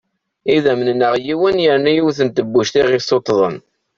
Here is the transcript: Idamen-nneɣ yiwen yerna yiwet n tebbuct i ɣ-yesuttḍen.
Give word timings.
Idamen-nneɣ 0.55 1.13
yiwen 1.25 1.63
yerna 1.65 1.91
yiwet 1.93 2.19
n 2.23 2.29
tebbuct 2.29 2.73
i 2.81 2.83
ɣ-yesuttḍen. 2.89 3.57